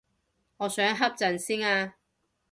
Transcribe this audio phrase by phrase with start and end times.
[0.57, 1.93] 我想瞌陣先啊